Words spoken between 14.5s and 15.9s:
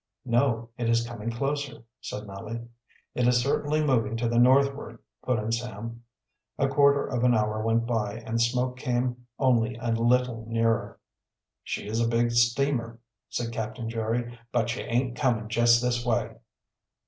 "But she aint comin' jest